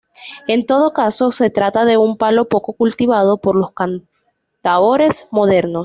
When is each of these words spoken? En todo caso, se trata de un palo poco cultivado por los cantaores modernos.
En 0.47 0.65
todo 0.65 0.93
caso, 0.93 1.29
se 1.29 1.51
trata 1.51 1.85
de 1.85 1.97
un 1.97 2.17
palo 2.17 2.47
poco 2.49 2.73
cultivado 2.73 3.37
por 3.39 3.55
los 3.55 3.69
cantaores 3.73 5.27
modernos. 5.29 5.79